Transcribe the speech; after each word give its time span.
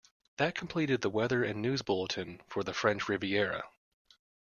That 0.37 0.55
completed 0.55 1.01
the 1.01 1.11
weather 1.11 1.43
and 1.43 1.61
news 1.61 1.83
bulletin 1.83 2.41
for 2.47 2.63
the 2.63 2.73
French 2.73 3.07
Riviera. 3.07 3.65